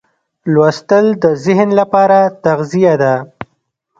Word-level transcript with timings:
لوستل 0.53 1.05
د 1.23 1.25
ذهن 1.45 1.69
لپاره 1.79 2.19
تغذیه 2.43 2.93
ده. 3.01 3.15